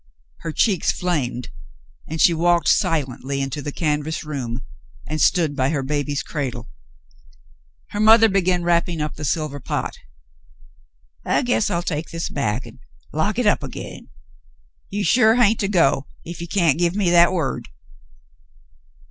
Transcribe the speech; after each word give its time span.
Her 0.39 0.51
cheeks 0.51 0.91
flamed, 0.91 1.49
and 2.07 2.19
she 2.19 2.33
walked 2.33 2.67
silently 2.67 3.39
into 3.39 3.61
the 3.61 3.71
canvas 3.71 4.23
room 4.23 4.63
and 5.05 5.21
stood 5.21 5.55
by 5.55 5.69
her 5.69 5.83
baby's 5.83 6.23
cradle. 6.23 6.71
Her 7.91 7.99
mother 7.99 8.27
began 8.27 8.63
wrapping 8.63 8.99
up 8.99 9.13
the 9.13 9.23
silver 9.23 9.59
pot. 9.59 9.99
"I 11.23 11.43
guess 11.43 11.69
I'll 11.69 11.83
take 11.83 12.09
this 12.09 12.29
back 12.31 12.65
an' 12.65 12.79
lock 13.13 13.37
hit 13.37 13.45
up 13.45 13.61
again. 13.61 14.09
You 14.89 15.03
sure 15.03 15.35
hain't 15.35 15.59
to 15.59 15.67
go 15.67 16.07
if 16.23 16.41
ye 16.41 16.47
can't 16.47 16.79
give 16.79 16.95
me 16.95 17.11
that 17.11 17.31
word." 17.31 17.67